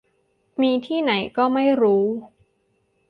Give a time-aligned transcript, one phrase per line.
[0.61, 2.05] มีที่ไหนก็ไม่รู้